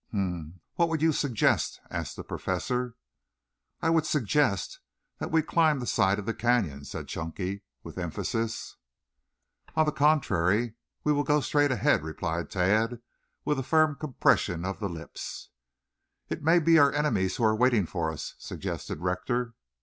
[0.09, 0.25] "Hm m
[0.55, 0.59] m.
[0.77, 2.95] What would you suggest?" asked the Professor.
[3.83, 4.79] "I would suggest
[5.19, 8.77] that we climb the side of the canyon," said Chunky with emphasis.
[9.75, 12.99] "On the contrary, we will go straight ahead," replied Tad
[13.45, 15.51] with a firm compression of the lips.
[16.29, 19.53] "It may be our enemies who are waiting for us," suggested Rector.